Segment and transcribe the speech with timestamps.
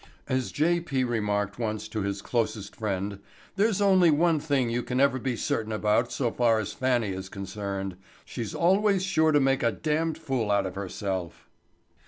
[0.27, 0.79] As J.
[0.79, 1.03] P.
[1.03, 3.19] remarked once to his closest friend
[3.55, 7.29] "there's only one thing you can ever be certain about so far as Fannie is
[7.29, 11.47] concerned—she's always sure to make a damned fool out of herself."